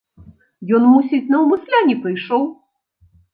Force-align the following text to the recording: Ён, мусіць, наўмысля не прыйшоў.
Ён, 0.77 0.87
мусіць, 0.93 1.27
наўмысля 1.33 1.83
не 1.91 1.95
прыйшоў. 2.07 2.49